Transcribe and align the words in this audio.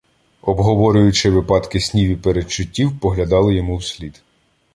Обговорюючи 0.41 1.29
випадки 1.29 1.79
снів 1.79 2.09
і 2.09 2.15
передчуттів, 2.15 2.99
поглядали 2.99 3.55
йому 3.55 3.77
вслід. 3.77 4.23